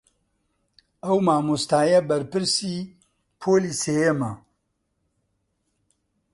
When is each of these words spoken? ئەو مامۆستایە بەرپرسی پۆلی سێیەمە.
ئەو 1.05 1.17
مامۆستایە 1.27 1.99
بەرپرسی 2.09 2.77
پۆلی 3.39 3.73
سێیەمە. 3.83 4.31